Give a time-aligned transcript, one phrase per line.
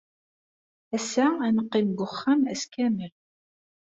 [0.95, 3.13] Ass-a, ad neqqim deg uxxam ass kamel.